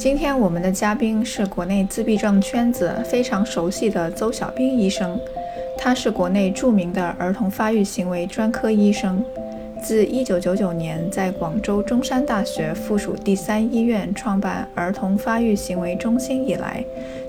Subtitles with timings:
[0.00, 5.20] 今天我们的嘉宾是国内自闭症圈子非常熟悉的邹小兵医生，
[5.76, 9.22] 他是国内著名的儿童发育行为专科医生。
[9.82, 16.82] 自1999年在广州中山大学附属第三医院创办儿童发育行为中心以来，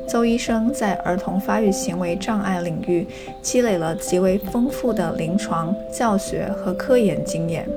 [0.07, 3.05] 邹医生在儿童发育行为障碍领域
[3.41, 7.67] 积累了极为丰富的临床、教学和科研经验。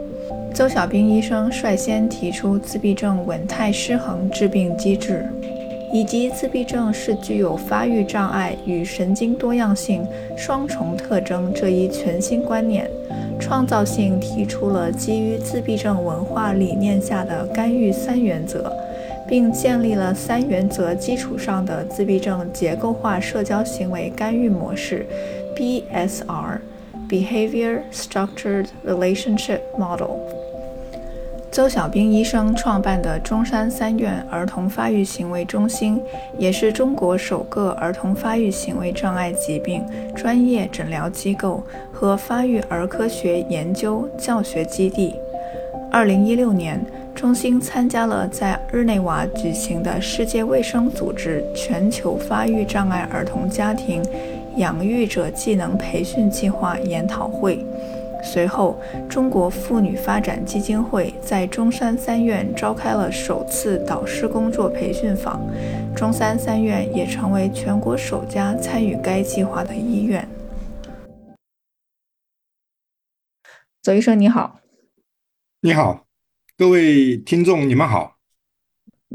[0.55, 5.29] 邹小兵医生率先提出自闭症稳态失衡致病机制，
[5.93, 10.07] 以及自闭症是具有发育障碍与神经多样性
[10.37, 12.89] 双重特征这一全新观念，
[13.41, 18.73] 创造性提出了基于自闭症文化理念下的干预三原则，
[19.27, 25.05] 并建立了三原则基础上的自闭症结构化社交行为干预模式
[25.57, 30.21] （BSR，Behavior Structured Relationship Model）。
[31.55, 36.03] 邹小兵医生创办的中山三院儿童发育行为中心，
[36.37, 45.15] 也是中国首个儿童发育行为障碍疾病专业诊疗机构和发育儿科学研究教学基地。
[45.93, 54.03] 二零一六年，中心参加了在日内瓦举行的世界卫生组织全球发育障碍儿童家庭
[54.57, 57.65] 养育者技能培训计划研讨会。
[58.25, 65.41] 随后，中国妇女发展基金会在中山三院召开了首次导师工作培训坊，
[65.95, 70.27] 中山三院也成为全国首家参与该计划的医院。
[73.83, 74.61] 左医生，你好。
[75.61, 76.07] 你好，
[76.57, 78.14] 各位听众，你们好。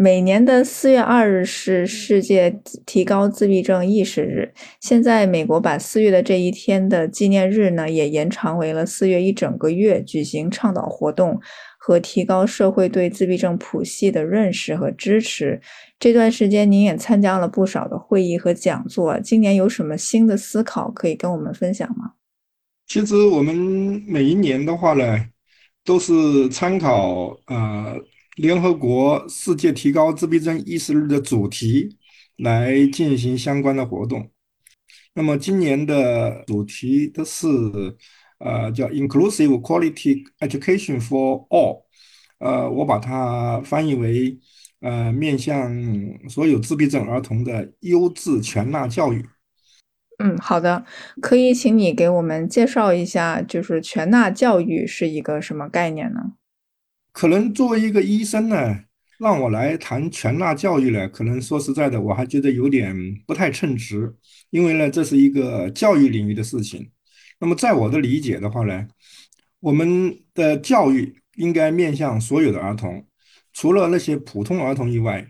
[0.01, 2.49] 每年的四月二日是世界
[2.85, 4.53] 提高自闭症意识日。
[4.79, 11.37] 现在，美国把四月的这一天的纪念日呢，也延长为了四月一整个月，举行倡导活动
[11.77, 15.59] 和提高社会对自闭症谱系的认识和支持。
[15.99, 19.19] 这段时间，您也参加了不少的会议和讲座。
[19.19, 22.13] 今年有什么新的思考可以跟我们分享吗？
[22.87, 23.53] 其实，我们
[24.07, 25.25] 每一年的话呢，
[25.83, 27.99] 都是参考呃。
[28.39, 31.97] 联合国世界提高自闭症意识日的主题
[32.38, 34.29] 来进行相关的活动。
[35.13, 37.47] 那么今年的主题的是，
[38.38, 41.83] 呃，叫 Inclusive Quality Education for All。
[42.38, 44.39] 呃，我把它翻译为，
[44.79, 45.75] 呃，面向
[46.29, 49.25] 所有自闭症儿童的优质全纳教育。
[50.19, 50.85] 嗯，好的，
[51.22, 56.35] 可以请你给我们介绍一下，就是全纳教育是一个什么概念呢？
[57.12, 58.84] 可能作为一个医生呢，
[59.18, 62.96] 让我来谈全纳教育呢，可能说实在的，我还觉得有点
[63.28, 64.14] 不太称职，
[64.52, 66.90] 因为呢，这是一个教育领域的事情。
[67.40, 68.88] 那么在我的理解的话呢，
[69.59, 73.06] 我们的教育应该面向所有的儿童，
[73.53, 75.28] 除了那些普通儿童以外，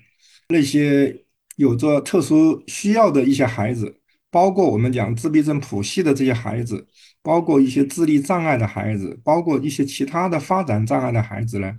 [0.50, 1.24] 那些
[1.56, 6.88] 有着特殊需要的一些孩子，包括我们讲自闭症谱系的这些孩子。
[7.30, 11.72] 包括一些智力障碍的孩子，包括一些其他的发展障碍的孩子呢，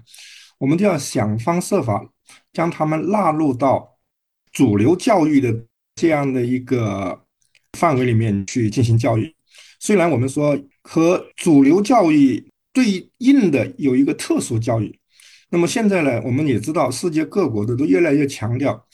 [0.58, 2.08] 我们都要想方设法
[2.52, 3.98] 将他们纳入到
[4.52, 5.52] 主流教育的
[5.96, 7.24] 这样的一个
[7.76, 9.34] 范围里面去进行教育。
[9.80, 14.96] 虽然我们说和主流教育对应的有一个特殊教育，
[15.48, 18.86] 那么现在呢，我们也知道世界各国的都越来越强调，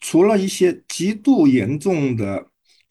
[0.00, 2.46] 除了一些极度严重的。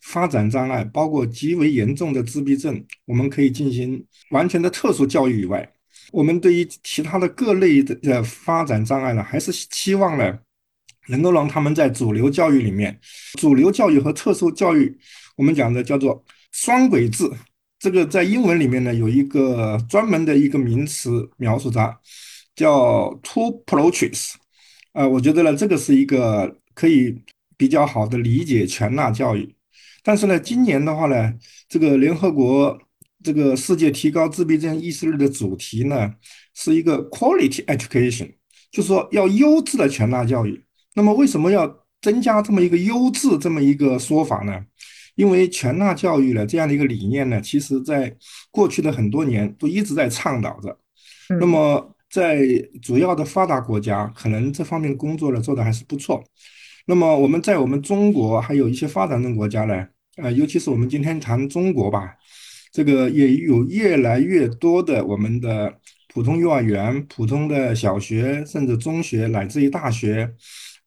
[0.07, 5.69] 发展障碍包括极为严重的自闭症，我们可以进行完全的特殊教育以外，
[6.13, 10.39] 我们对于其他的各类的呃发展障碍呢，还是期望呢，
[11.09, 12.97] 能够让他们在主流教育里面，
[13.33, 14.97] 主流教育和特殊教育，
[15.35, 17.29] 我们讲的叫做双轨制。
[17.77, 21.93] 这个在英文里面呢，有一个专门的一个名词描述它，
[22.55, 24.35] 叫 two approaches。
[24.93, 27.13] 呃，我觉得呢，这个是一个可以
[27.57, 29.56] 比较好的理解全纳教育。
[30.07, 31.33] 但是呢，今年的话呢，
[31.67, 32.79] 这个联合国
[33.21, 36.13] 这个世界提高自闭症意识日的主题呢，
[36.53, 38.31] 是一个 quality education，
[38.71, 40.63] 就是说要优质的全纳教育。
[40.95, 44.57] 那么为什么要增加这么一个优质这么一个说法呢？
[45.15, 48.15] 因为全纳教育呢这样的一个理念呢，其实在
[48.49, 50.79] 过去的很多年都一直在倡导着。
[51.41, 52.39] 那么在
[52.81, 56.23] 主要的发达国家，可能这方面工作呢做的还是不错。
[56.85, 59.85] 那么我们在我们中国还有一些发展中国家呢，
[60.17, 62.13] 呃，尤其是我们今天谈中国吧，
[62.71, 65.79] 这个也有越来越多的我们的
[66.13, 70.33] 普通幼儿园、普通的小学，甚至中学乃至于大学，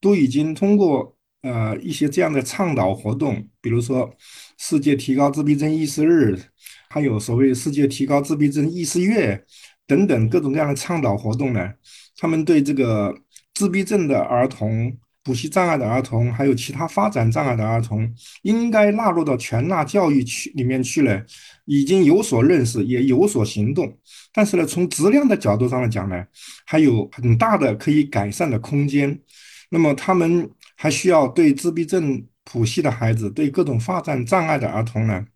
[0.01, 4.15] 都已经通过呃一些这样的倡导活动，比如说
[4.59, 6.39] 世界提高自闭症意识日，
[6.91, 9.45] 还有所谓世界提高自闭症意识月。
[9.87, 11.69] 等等各种各样的倡导活动呢，
[12.17, 13.13] 他们对这个
[13.55, 18.11] 自闭症的儿童、补习障碍的儿童，还有其他发展障碍的儿童，
[18.43, 21.23] 应该纳入到全纳教育去里面去呢，
[21.67, 23.99] 已经有所认识，也有所行动。
[24.33, 26.25] 但是呢，从质量的角度上来讲呢，
[26.65, 29.21] 还有很大的可以改善的空间。
[29.71, 35.27] 那么他们还需要对自闭症谱系的孩子，对各种发展障碍的儿童呢，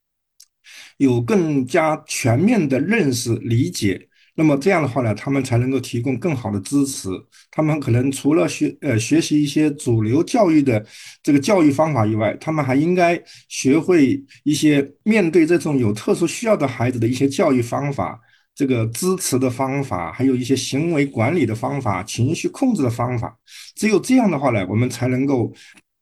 [0.96, 4.08] 有更加全面的认识理解。
[4.36, 7.08] 那么这样的话呢，他们才能够提供更好的支持。
[7.52, 10.84] 他们可能除了学呃学习一些主流教育的
[11.22, 18.18] 这个教育方法以外，他们还应该学会一些面对这种有特殊需要的孩子的一些教育方法、
[18.56, 23.36] 这个支持的方法，还有一些行为管理的方法、情绪控制的方法。
[23.76, 25.52] 只有这样的话呢，我们才能够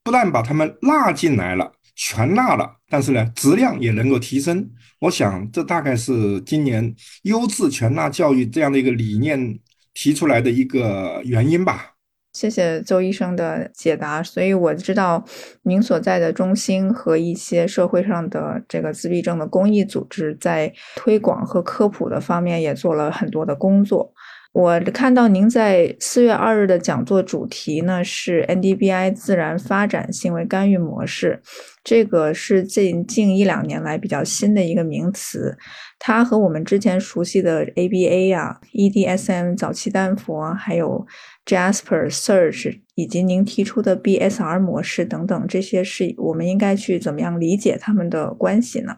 [0.02, 1.70] 不但把他们纳进来了。
[1.94, 4.70] 全纳了，但是呢，质量也能够提升。
[5.00, 9.58] 我想，这大概是今年优质全纳教育这样的一个理念
[9.92, 11.88] 提出来的一个原因吧。
[12.32, 14.22] 谢谢周医生的解答。
[14.22, 15.22] 所以我知道
[15.64, 24.14] 您所在的中心和一些社会上的这个自闭症的公益组织在推广和科普的方面也做了很多的工作。
[24.52, 31.40] 我看到您在四月二日的讲座主题呢是 NDBI 自然发展行为干预模式，
[31.82, 35.56] 这个是近近一两年来比较新的一个名词，
[35.98, 41.06] 它和我们之前熟悉的 ABA 啊、EDSM 早期丹佛，还有
[41.46, 48.96] Jasper Search 以及您提出的 BSR 模式等等，这些是我们应该去怎么样理解他们的关系呢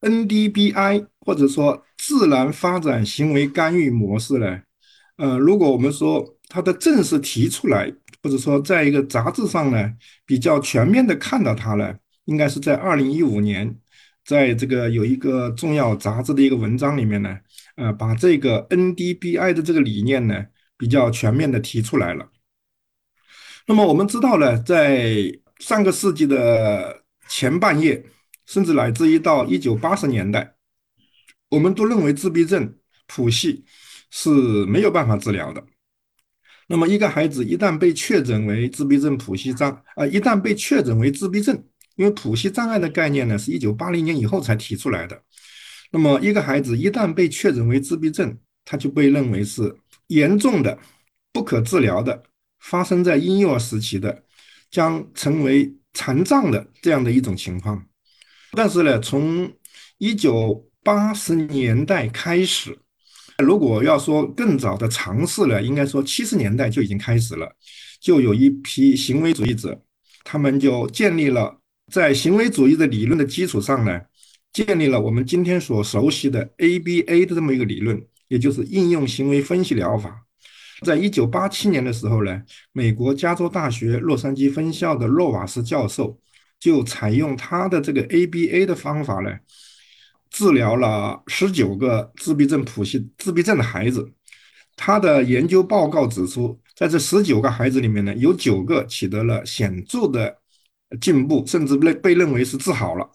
[0.00, 4.60] ？NDBI 或者说自然发展行为干预模式呢？
[5.16, 7.92] 呃，如果我们说它的正式提出来，
[8.22, 9.92] 或者说在一个杂志上呢
[10.26, 11.94] 比较全面的看到它呢，
[12.24, 13.74] 应该是在二零一五年，
[14.24, 17.38] 在这个有一个重要杂志的一个文章里面呢，
[17.76, 20.44] 呃，把这个 NDBI 的这个理念呢
[20.76, 22.28] 比较全面的提出来了。
[23.66, 28.04] 那么我们知道呢，在上个世纪的前半叶。
[28.46, 30.53] 甚至乃至于到一九八十年代，
[31.54, 32.74] 我们都认为自闭症
[33.06, 33.64] 谱系
[34.10, 34.30] 是
[34.66, 35.64] 没有办法治疗的。
[36.66, 41.54] 那么，一个孩子一旦被确诊为自闭症谱系障啊，一旦被确诊为自闭症，
[41.96, 45.22] 因为谱系障碍的概念呢，是一九八零年以后才提出来的。
[45.92, 49.76] 那么，一个孩子一旦被确诊为自闭症，他就被认为是
[50.08, 50.76] 严重的、
[51.32, 52.22] 不可治疗的，
[52.58, 54.24] 发生在婴幼儿时期的，
[54.70, 57.86] 将成为残障的这样的一种情况。
[58.52, 59.52] 但是呢，从
[59.98, 62.78] 一九八十年代开始，
[63.42, 67.50] 如果要说更早的尝试呢，应该说七十年代就已经开始了，
[68.00, 69.82] 就有一批行为主义者，
[70.22, 71.58] 他们就建立了
[71.90, 73.98] 在行为主义的理论的基础上呢，
[74.52, 80.26] 建立了我们今天所熟悉的 ABA 的这么一个理论，也就是应用行为分析疗法。
[80.82, 86.20] 在一九八七年的时候呢，美国加州大学洛杉矶分校的洛瓦斯教授。
[86.60, 89.30] 就采用他的这个 ABA 的方法呢，
[90.34, 94.12] 治疗了十九个自闭症谱系自闭症的孩子。
[94.74, 100.36] 他的研究报告指出，在这十九个孩子里面呢，有九个取得了显著的
[101.00, 103.08] 进步，甚至被被认为是治好了。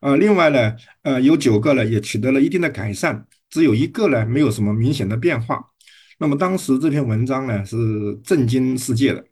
[0.00, 5.62] 呃，另外呢，呃，有九个呢也取得了一定的改善，只有一个呢没有什么明显的变化。
[6.18, 7.76] 那么当时这篇文章呢是
[8.24, 9.22] 震惊世界的。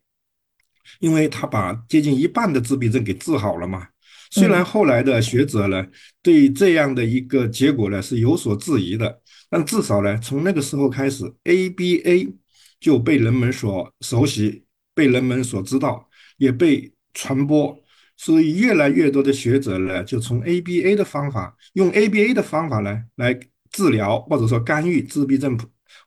[0.98, 3.86] 因为他把接近一半的自闭症给治好了嘛，
[4.32, 5.86] 虽然后来的学者呢
[6.22, 9.20] 对这样的一个结果呢是有所质疑的，
[9.50, 12.32] 但至少呢从那个时候开始，ABA
[12.80, 16.08] 就被人们所熟悉，被人们所知道，
[16.38, 17.78] 也被传播，
[18.16, 23.38] 所以越来越多的学者呢就从 ABA 的方法，用 ABA 的方法呢来
[23.70, 25.58] 治疗或者说干预自闭症。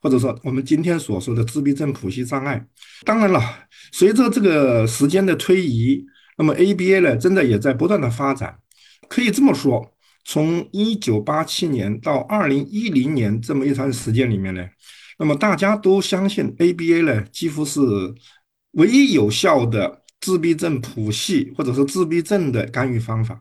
[0.02, 2.64] 或者说我们今天所说的自闭症谱系障碍，
[3.06, 3.40] 当然了，
[3.92, 6.04] 随着这个时间的推移，
[6.38, 8.58] 那么 ABA 呢，真的也在不断的发展。
[9.08, 14.66] 可以这么说，从一九八七年到二零一零年这么一段时间里面呢，
[15.20, 17.80] 那么大家都相信 ABA 呢，几乎是
[18.72, 23.40] 唯一有效的自闭症谱系或者说自闭症的干预方法。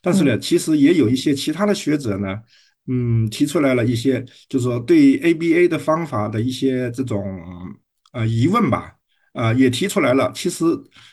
[0.00, 2.38] 但是呢，其实也有一些其他的学者呢。
[2.88, 7.24] 嗯，提出来了一些，就是说对 ABA 的方法的一些这种
[8.12, 8.94] 呃疑问吧，
[9.34, 10.32] 啊，也提出来了。
[10.34, 10.64] 其实，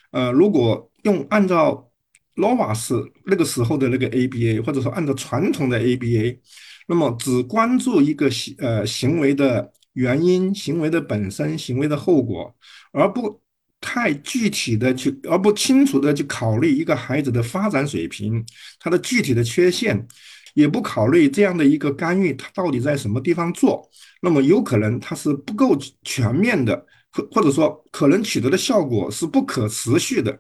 [0.10, 1.90] 呃，如果用按照
[2.36, 6.40] Lovas 那个时候的那个 ABA，或者说按照传统的 ABA，
[6.88, 12.56] 那么只关注一个行呃行为的原因、行为的本身、行为的后果，
[12.92, 13.42] 而不
[13.82, 18.46] 太具体的去，而不清楚的去考虑一个孩子的发展水平，
[18.80, 20.08] 他的具体的缺陷。
[20.56, 23.88] 也不考虑这样的一个干预，它到底在什么地方做？
[24.20, 26.76] 那么有可能它是不够全面的，
[27.12, 30.38] 或或者说可能取得的效果是不可持续的。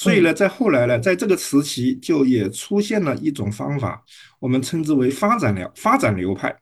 [0.00, 4.02] 所以呢，在后来呢，在这个时期就也出现了一种方法，
[4.38, 6.56] 我们称之为发展流发展流派、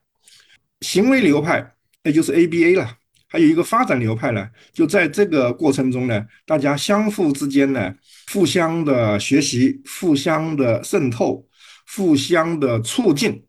[0.80, 1.64] 行为流派，
[2.02, 2.96] 也就是 ABA 了。
[3.28, 7.94] 还有一个发展流派呢，就在这个过程中呢，大家相互之间呢，
[8.32, 11.46] 互相的学习，互相的渗透。
[11.96, 13.42] 互相的促进，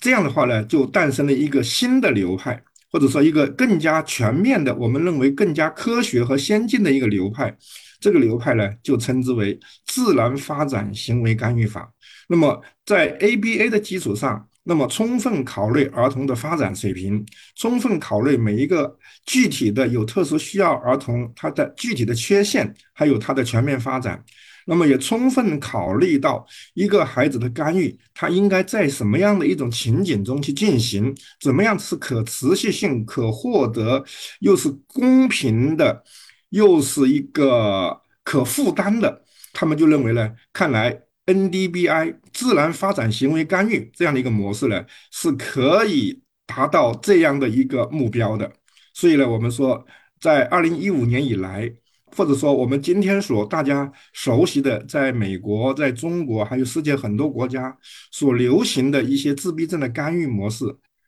[0.00, 7.56] 这样的话呢，就诞生了一个新的流派，或者说一个更加全面的，我们认为更加科学和先进的一个流派。
[8.00, 11.92] 这个流派呢，就称之为自然发展行为干预法。
[12.28, 17.24] 那么，在 ABA 的基础上，那么充分考虑儿童的发展水平，
[17.56, 24.24] 充分考虑每一个具体的有特殊需要儿童他的具体的缺陷，还有他的全面发展。
[24.70, 34.04] 那么也充分考虑到一个孩子的干预，他应该在什么样的一种情景中去进行，怎么样是可持续性、可获得，
[34.38, 36.04] 又是公平的，
[36.50, 40.96] 又是一个可负担的，他们就认为呢，看来
[41.26, 48.52] NDBI 自然发展行为干预这样的一个模式呢，是可以达到这样的一个目标的。
[48.94, 49.84] 所以呢，我们说，
[50.20, 51.74] 在二零一五年以来。
[52.16, 57.76] 或者说，我们今天所大家熟悉的，在美国、在中国，还有世界很多国家
[58.10, 60.64] 所流行的一些自闭症的干预模式，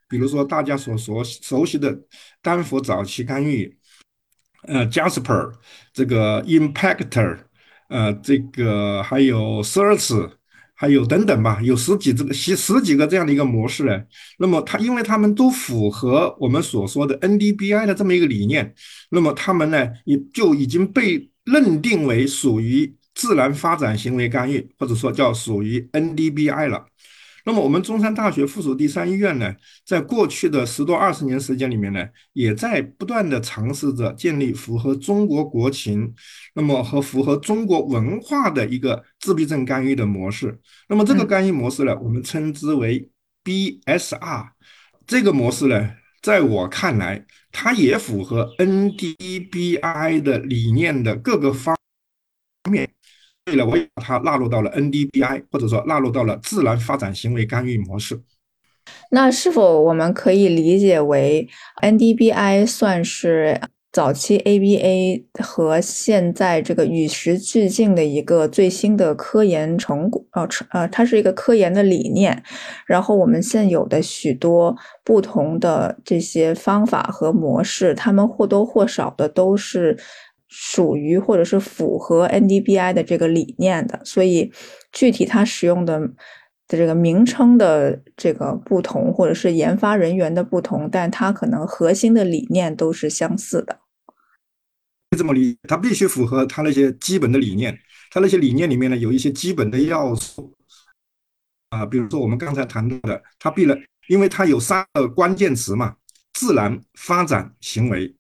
[0.09, 1.99] 比如说大家所所熟悉的
[2.40, 3.76] 丹佛早期干预，
[4.68, 5.52] 呃，Jasper
[5.92, 7.38] 这个 Impactor，
[7.88, 10.32] 呃，这个还有 Search。
[10.82, 14.02] 还有等等吧，有十几这个十十几个这样的一个模式呢。
[14.38, 18.74] 那么它因为它们都符合我们所说的 NDBI 的这么一个理念，
[19.08, 26.84] 那么它们呢也就已经被认定为属于自然发展行为干预，或者说叫属于 NDBI 了。
[27.44, 29.52] 那么，我们中山大学附属第三医院呢，
[29.84, 36.14] 在过去的十多二十年时间里面呢，也在不断的尝试着建立符合中国国情，
[36.54, 40.56] 那么和符合中国文化的一个自闭症干预的模式。
[40.88, 43.11] 那么这个干预模式呢，我们称之为
[43.42, 44.50] BSR。
[45.04, 51.76] 这个模式呢，在我看来，它也符合 NDBI 的理念的各个方
[52.70, 52.88] 面。
[53.44, 58.20] 对了，我也把它纳入到了 NDBI，或者说纳入到了自然发展行为干预模式。
[59.11, 61.49] 那是否我们可以理解为
[61.82, 63.61] NDBI 算是
[63.92, 70.25] 早期 ABA 和现在这个与时俱进的一个最新的科研成果？
[70.32, 72.42] 呃，呃，它是一个科研的理念。
[72.87, 79.99] 然后我们现有的许多不同的这些方法和模式，它们或多或少的都是。
[80.54, 84.52] 属于或者是符合 NDBI 的这个理念的，所以
[84.92, 85.99] 具体它使用的
[86.68, 93.80] 的这个名称的这个不同，或者是研发人员的不同，但它可能核心的理念都是相似的。
[95.16, 97.78] 这么理，它必须符合它那些基本的理念。
[98.11, 100.54] 它那些理念里面呢，有一些基本的要素
[101.71, 103.78] 啊，比如说我们刚才谈到的，它必然，
[104.09, 105.97] 因为它有三个关键词嘛：
[106.35, 108.14] 自然发展行为。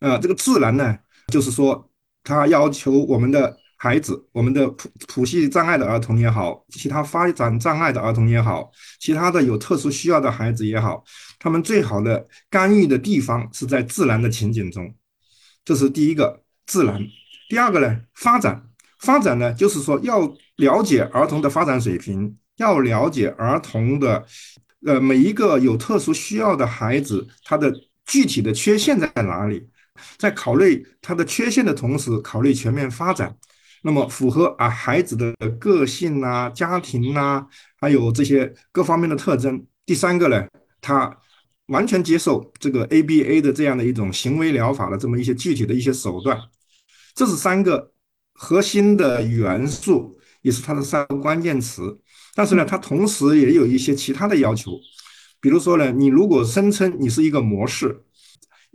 [0.00, 0.98] 啊，这个自然呢？
[1.32, 1.90] 就是说，
[2.22, 11.04] 他要求我们的孩子，我们的谱谱系障碍的儿童也好，其他发展障碍的儿童也好，其他的有特殊需要的孩子也好，
[11.38, 14.94] 他们最好的干预的地方是在自然的情景中。
[15.64, 17.00] 这是第一个自然。
[17.48, 18.62] 第二个呢，发展。
[19.00, 20.20] 发展呢，就是说要
[20.56, 24.24] 了解儿童的发展水平，要了解儿童的，
[24.86, 27.70] 呃，每一个有特殊需要的孩子，他的
[28.06, 29.68] 具体的缺陷在哪里。
[30.16, 33.36] 在考虑他的缺陷的同时，考虑全面发展，
[33.82, 37.46] 那么符合啊孩子的个性呐、家庭呐，
[37.80, 39.64] 还有这些各方面的特征。
[39.84, 40.46] 第三个呢，
[40.80, 41.16] 他
[41.66, 46.38] 完全接受这个 ABA 的这样的一种行为疗法的这么一些具体的一些手段。
[47.14, 47.92] 这是三个
[48.34, 51.98] 核心的元素，也是它的三个关键词。
[52.34, 54.72] 但是呢，它同时也有一些其他的要求，
[55.40, 58.04] 比如说呢，你如果声称你是一个模式。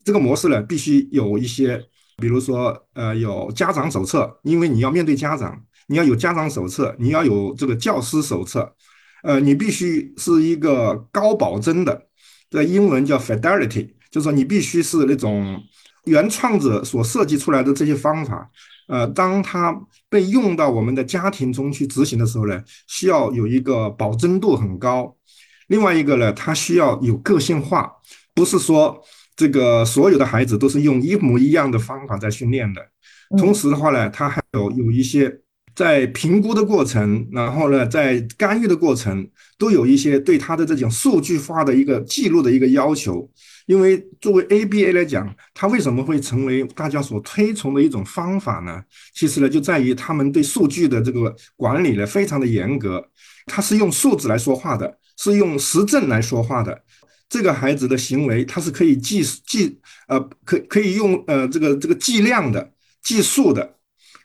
[0.04, 1.82] 这个模式呢，必须有一些，
[2.18, 8.74] 比如说，呃，有家长手册，因为你要面对家长，你要有家长手册，你要有这个教师手册，
[9.24, 12.08] 呃，你必须是一个高保真的，
[12.50, 15.62] 这英文叫 fidelity，就是说你必须是那种
[16.06, 18.50] 原创者所设计出来的这些方法，
[18.88, 19.76] 呃，当它
[20.10, 25.16] 被用到我们的家庭中去执行的时候呢，需要有一个保真度很高。
[25.68, 27.90] 另外一个呢，它需要有个性化，
[28.34, 29.02] 不是说
[29.36, 32.82] 这个所有的孩子都是用一模一样的方法在训练的。
[33.38, 35.40] 同时的话呢，他还有有一些。
[35.74, 39.26] 在评估的过程，然后呢，在干预的过程，
[39.58, 43.28] 都有一些对他的这种数据化的一个记录的一个要求。
[43.68, 48.84] 因为作为 ABA 来讲，它为什么会成为大家所推崇的一种方法呢？
[49.16, 53.02] 其实呢，就在于他们对数据的这个管理呢非常的严格。
[53.46, 56.78] 它是用数字来说话的，是用实证来说话的。
[57.32, 63.78] 这个孩子的行为，它是可以计计呃，可可以用呃这个这个计量的、计数的。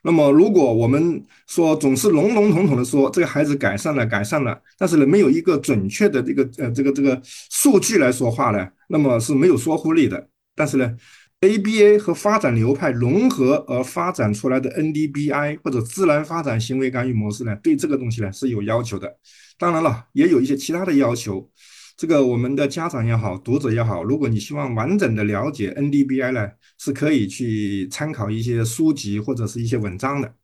[0.02, 10.28] 那么，如果我们说总是笼笼统统的说这个孩子改善了，改善了，但是呢，没有一个准确的这个呃这个这个数据来说话呢，那么是没有说服力的。
[10.56, 10.96] 但是呢
[11.42, 19.16] ，ABA 和发展流派融合而发展出来的 NDBI 或者自然发展行为干预模式呢，对这个东西呢是有要求的。
[19.56, 21.48] 当然了，也有一些其他的要求。
[21.96, 30.34] 这个我们的家长也好，读者也好，如果你希望完整的了解 NDBI 呢，是可以去参考一些书籍或者是一些文章的。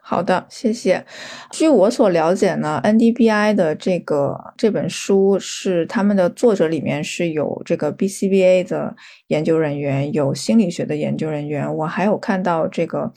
[0.00, 1.04] 好的，谢谢。
[1.50, 8.94] 据我所了解呢，NDBI 的这个这本书是他们的作者里面是有这个 BCBA 的
[9.26, 13.12] 研究人员，有心理学的研究人员，我还有看到这个。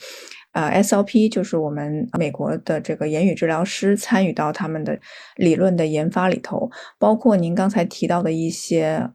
[0.52, 4.98] 呃，SLP 就是我们美国的这个言语治疗师参与到他们的
[5.36, 9.10] 理论的研发里头，包括您刚才提到的一些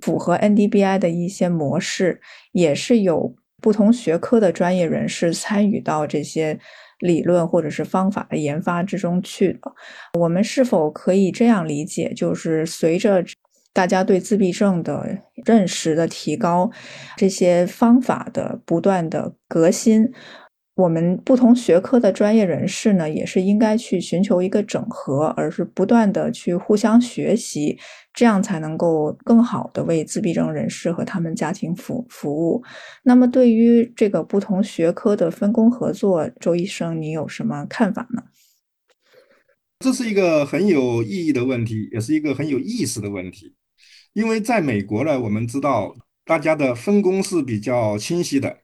[0.00, 2.20] 符合 NDBI 的一些模式，
[2.52, 6.58] 也是有不同学科的专业人士参与到这些
[7.00, 9.72] 理论或者是方法的研发之中去的。
[10.20, 13.24] 我们是否可以这样理解，就是随着
[13.72, 16.70] 大家对自闭症的认识的提高，
[17.16, 20.12] 这些方法的不断的革新？
[20.78, 27.76] 我们不同学科的专业人士呢，也是应该去寻求一个整合，而是不断的去互相学习，
[28.14, 32.62] 这样才能够更好的为自闭症人士和他们家庭服服务。
[33.02, 38.22] 那么，对于这个不同学科的分工合作，周医生，你有什么看法呢？
[39.80, 43.56] 这是一个很有意义的问题，也是一个很有意思的问题。
[44.12, 48.58] 因为在美国呢，我们知道大家的分工是比较清晰的。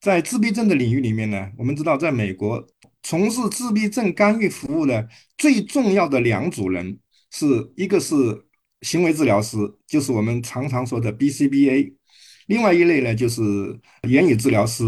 [0.00, 2.66] 在自闭症的领域里面呢，我们知道，在美国
[3.02, 6.98] 从事自闭症干预服务的最重要的两组人，
[7.30, 8.16] 是一个是
[8.80, 11.92] 行为治疗师，就是我们常常说的 BCBA；
[12.46, 13.42] 另外一类呢，就是
[14.08, 14.84] 言语治疗师，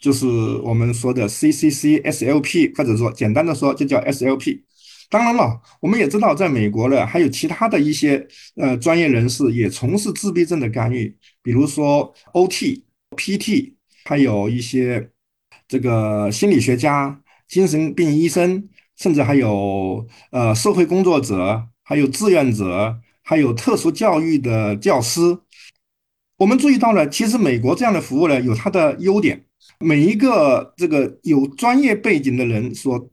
[0.00, 4.62] 就是我们说的 CCC/SLP，或者说简单的说就叫 SLP。
[5.08, 8.26] 当然了，我们也知道，在美国呢，还有其他的一些
[8.56, 12.82] 呃专业人士也从事自闭症的干预，比如说 OT、
[13.16, 13.75] PT。
[14.06, 15.10] 还有一些
[15.66, 25.38] 这个心理学家、精神病医生，甚至还有呃社会工作者，还有志愿者，还有特殊教育的教师。
[26.38, 29.44] 我们注意到了，其实美国这样的服务呢，有它的优点。
[29.80, 33.10] 每一个这个有专业背景的人所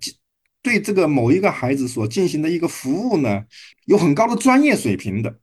[0.62, 3.43] 对这个某一个孩子所进行的一个服务呢，
[3.86, 5.39] 有很高的专业水平的。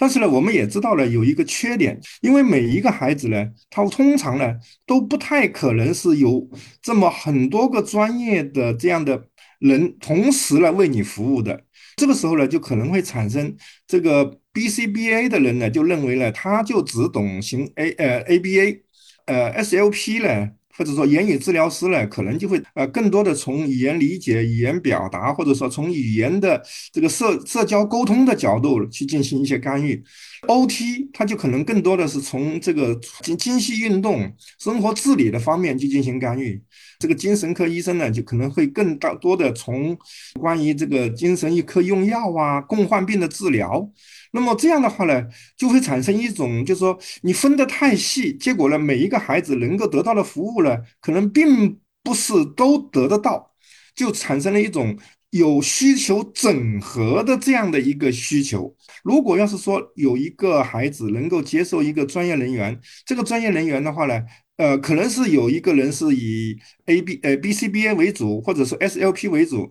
[0.00, 6.48] 但是呢，我们也知道了有一个缺点，因为每一个孩子呢，他通常呢都不太可能是有
[6.80, 11.64] 这么很多个专业的这样的人同时来为你服务的。
[11.96, 13.54] 这个时候呢，就可能会产生
[13.86, 18.80] 这个 BCBA 的人呢，就认为呢，他就只懂行 A 呃 ABA，
[19.26, 20.52] 呃 SLP 呢。
[20.80, 26.58] 或者说言语治疗师呢，可能就会呃更多的从语言理解、语言表达，或者说从语言的
[26.90, 30.02] 这个社社交沟通的角度去进行一些干预。
[30.48, 36.58] OT 它就可能更多的是从这个精精细运动、生活自理的方面去进行干预。
[36.98, 39.94] 这个精神科医生呢，就可能会更大多的从
[40.40, 43.86] 关于这个精神一科用药啊、共患病的治疗。
[44.32, 53.52] 那么这样的话呢，就会产生一种，就是说你分得太细，结果呢，每一个孩子能够得到的服务呢，可能并不是都得得到，
[53.94, 54.96] 就产生了一种
[55.30, 58.74] 有需求整合的这样的一个需求。
[59.02, 64.20] 如果要是说有一个孩子能够接受一个专业人员，这个专业人员的话呢，
[64.56, 69.70] 呃，可能是有一个人是以 A B 呃 B C B A 为主，或者是 S L P 为主，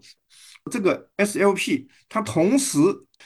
[0.70, 2.80] 这个 S L P 它同时。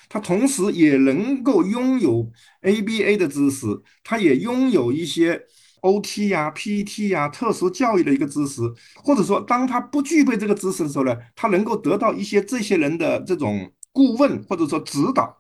[0.10, 2.30] 他同时也能够拥有
[2.62, 3.66] ABA 的知识，
[4.04, 5.42] 他也拥有一些
[5.82, 8.62] OT 呀、PET 呀、特殊教育的一个知识，
[8.96, 15.36] 或者说，当他不具备这个知识的时候呢，他能够得到一些这些人的这种顾问或者说指导，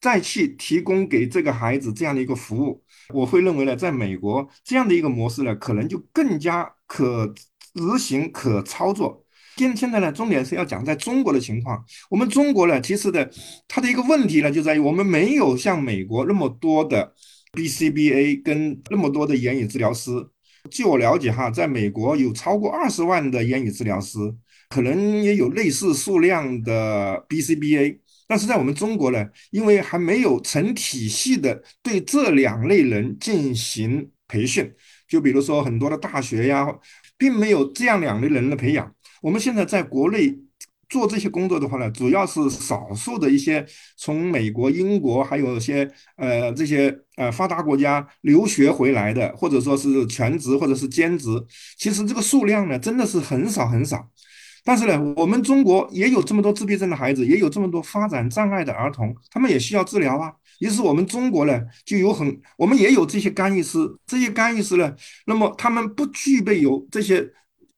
[0.00, 2.82] 再去提供给这个孩子这样的一个服务。
[3.12, 7.26] 我会认为呢，在美国这样的一个模式呢，可能就更加可
[7.74, 9.23] 执行、可操作。
[9.56, 11.82] 现现在呢，重点是要讲在中国的情况。
[12.10, 13.30] 我们中国呢，其实的
[13.68, 17.12] 它的一个问题呢，就在于我们没有像美国那么多的
[17.52, 20.10] BCBA 跟那么多的言语治疗师。
[20.70, 24.18] 据我了解哈，在美国有超过二十万的言语治疗师，
[24.70, 27.98] 可能也有类似数量的 BCBA。
[28.26, 34.72] 但是在我们中国呢，因为还没有成体系的对这两类人进行培训，
[35.06, 36.66] 就比如说很多的大学呀，
[37.18, 38.90] 并没有这样两类人的培养。
[39.24, 40.38] 我们现在在国内
[40.86, 43.64] 做这些工作的话呢，主要是少数的一些
[43.96, 51.30] 从美国、英国，还有一些呃这些呃发达国家留学回来的，或者说是全职或者是兼职，
[51.78, 54.06] 其实这个数量呢真的是很少很少。
[54.62, 60.30] 但是呢，我们中国也有这么多自闭症的孩子，也有这么多发展障碍的儿童，他们也需要治疗啊。
[60.58, 67.26] 于是我们中国呢就有很，我们也有这些干预师，这些干预师呢，那么他们不具备有这些。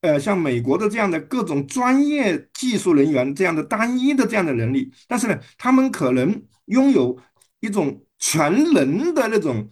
[0.01, 7.17] 呃，像美国的这样的各种专业技术人员这样的单一的这样的能力，但是呢，他们可能拥有
[7.59, 9.67] 一种全能的那种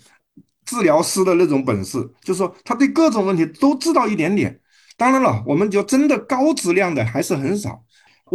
[0.66, 4.60] 治疗师的那种本事，就是说他对各种问题都知道一点点。
[4.98, 7.84] 当然了，我们就真的高质量的还是很少。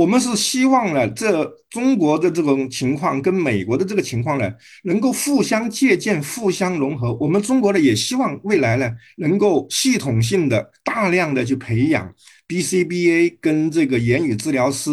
[0.01, 4.51] 我们是希望呢，这中国的这种情况跟美国的这个情况呢，
[4.85, 7.13] 能够互相借鉴、互相融合。
[7.21, 12.11] 我们中国呢，也希望未来呢，能够系统性的、大量的去培养
[12.49, 14.91] BCBA 跟这个言语治疗师。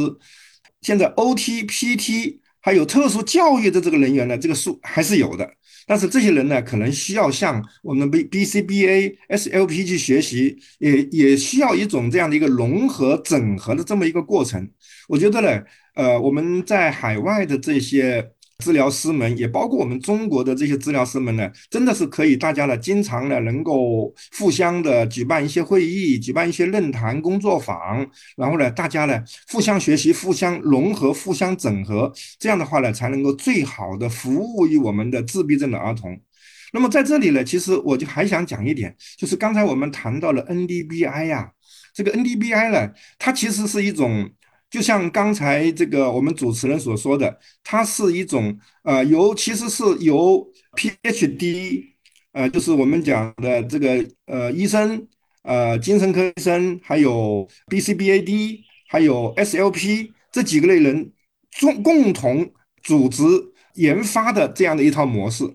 [0.82, 5.50] 现在 OT、PT 还有特殊教育的这个人员呢，这个数还是有的。
[5.89, 14.70] 但是这些人呢，可能需要向我们 B B C B A S L P 去学习，也也需要一种这样的一个融合整合的这么一个过程。
[15.08, 15.63] 我觉得呢，
[15.96, 18.32] 呃，我们在海外的这些。
[18.63, 28.04] 治疗师们也包括我们中国的这些治疗师们呢，真的是可以大家呢经常呢能够互相的举办一些会议，举办一些论坛、工作坊，
[28.36, 36.20] 然后呢大家呢互相学习、互相融合、互相整合，这样的话呢才能够最好的服务于我们的自闭症的儿童。
[36.74, 41.52] 那么在这里呢，其实我就还想讲一点，就是刚才我们谈到了 NDBI 呀，
[41.93, 44.32] 这个 NDBI 呢，它其实是一种。
[44.69, 51.86] 就像刚才这个我们主持人所说的，它是一种呃由其实是由 PhD
[52.34, 55.08] 呃就是我们讲的这个呃医生
[55.43, 61.13] 呃精神科医生，还有 BCBAD，还有 SLP 这几个类人
[61.62, 62.51] 共共同
[62.84, 63.23] 组织
[63.75, 65.45] 研发的这样的一套模式，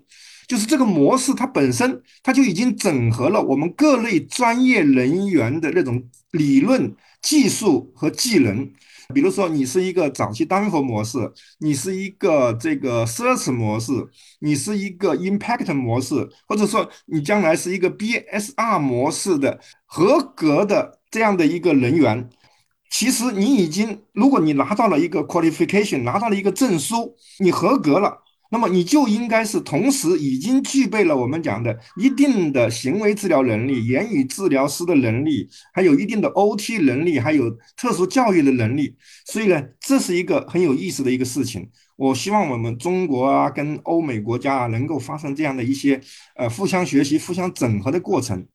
[0.48, 8.72] 就是这个模式它本身它就已经整合了我们各类专业人员的那种理论、技术和技能。
[9.14, 11.18] 比如说，你是一个早期单核模式，
[11.58, 13.92] 你是一个这个奢侈模式，
[14.40, 22.28] 你是一个 impact 模式，或者说你将来是一个 BSR 模式的合格的这样的一个人员，
[22.90, 28.21] 其实你已经，如果你拿到了一个 qualification，拿到了一个证书，你合格了。
[28.52, 38.94] 那么你就应该是同时已经具备了我们讲的一定的行为治疗能力、言语治疗师的能力，还有一定的 OT 能力，还有特殊教育的能力。
[39.24, 41.66] 所以呢，这是一个很有意思的一个事情。
[41.96, 45.98] 我希望我们中国啊，跟欧美国家啊，能够发生这样的一些
[46.36, 48.46] 呃互相学习、互相整合的过程。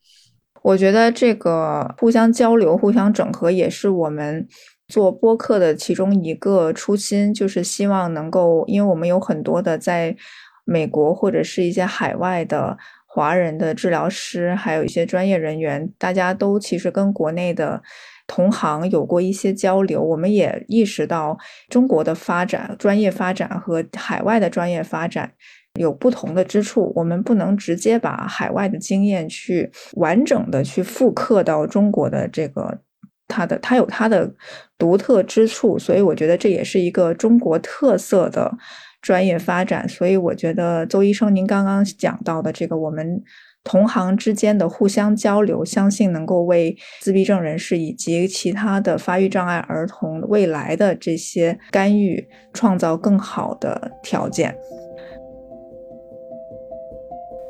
[0.62, 4.46] 我觉得这个互相交流、互相整合也是我们。
[4.88, 10.16] 做播客的其中一个初心，就是希望能够，因为我们有很多的在
[10.64, 17.82] 美国或者是一些海外的华人的治疗师，还有一些专业人员，大家都其实跟国内的
[18.26, 20.02] 同行有过一些交流。
[20.02, 21.36] 我们也意识到
[21.68, 25.32] 中国的发展、专业发展和海外的专业发展
[25.74, 32.78] 有不同的之处，我们不能直接把海外的经验去完整的去复刻到中国的这个。
[33.28, 34.28] 它的它有它的
[34.76, 38.52] 独特之处，所以我觉得这也是一个中国特色的
[39.00, 39.88] 专业发展。
[39.88, 43.22] 所以我觉得邹医生您刚刚讲到的这个我们
[43.64, 54.56] 同行之间的互相交流，相信能够为自闭症人士以及其他的发育障碍儿童未来的这些干预创造更好的条件。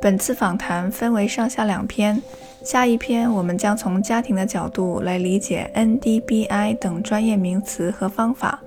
[0.01, 2.23] 本次访谈分为上下两篇。
[2.63, 8.61] 下一篇，我们将从家庭的角度来理解 NDBI 等专业名词和方法。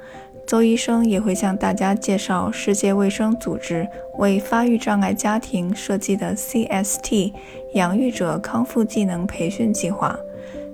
[0.45, 7.31] 邹医生也会向大家介绍世界卫生组织为发育障碍家庭设计的 CST
[7.75, 10.17] 养育者康复技能培训计划。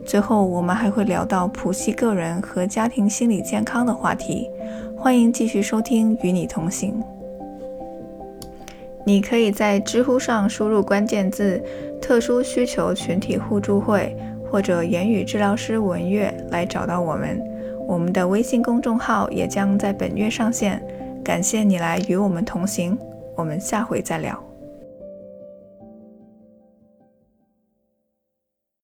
[0.05, 4.49] 最后，我们还会聊到普系个人和家庭心理健康的话题。
[4.97, 6.93] 欢迎继续收听《与你同行》。
[9.07, 11.63] 你可以在知乎上输入关键字
[12.01, 14.13] “特殊需求群体互助会”
[14.51, 17.41] 或者“言语治疗师文月”来找到我们。
[17.87, 20.85] 我们的微信公众号也将在本月上线。
[21.23, 22.97] 感谢你来与我们同行，
[23.33, 24.46] 我们下回再聊。